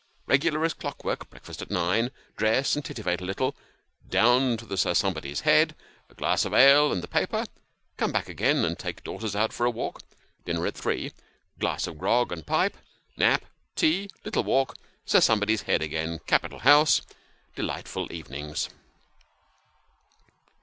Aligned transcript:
Regular 0.25 0.65
as 0.65 0.73
clockwork 0.73 1.29
breakfast 1.29 1.61
at 1.61 1.69
nine 1.69 2.09
dress 2.35 2.75
and 2.75 2.83
tittivate 2.83 3.21
a 3.21 3.23
little 3.23 3.55
down 4.09 4.57
to 4.57 4.65
the 4.65 4.75
Sir 4.75 4.95
Somebody's 4.95 5.41
Head 5.41 5.75
a 6.09 6.15
glass 6.15 6.43
of 6.43 6.55
ale 6.55 6.91
and 6.91 7.03
the 7.03 7.07
paper 7.07 7.45
come 7.97 8.11
back 8.11 8.27
again, 8.27 8.65
and 8.65 8.79
take 8.79 9.03
daughters 9.03 9.35
out 9.35 9.53
for 9.53 9.63
a 9.63 9.69
walk 9.69 9.99
dinner 10.43 10.65
at 10.65 10.73
three 10.73 11.11
glass 11.59 11.85
of 11.85 11.99
grog 11.99 12.31
and 12.31 12.47
pipe 12.47 12.77
nap 13.15 13.45
tea 13.75 14.09
little 14.25 14.43
walk 14.43 14.75
Sir 15.05 15.21
Some 15.21 15.39
body's 15.39 15.61
Head 15.61 15.83
again 15.83 16.17
capital 16.25 16.57
house 16.61 17.03
delightful 17.55 18.11
evenings. 18.11 18.69